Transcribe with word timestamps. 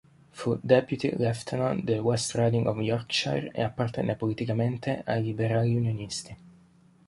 Fu 0.31 0.57
Deputy 0.63 1.11
Lieutenant 1.15 1.83
del 1.83 1.99
West 1.99 2.33
Riding 2.33 2.65
of 2.65 2.79
Yorkshire 2.79 3.51
ed 3.53 3.61
appartenne 3.63 4.15
politicamente 4.15 5.03
ai 5.05 5.21
Liberali-unionisti. 5.21 6.35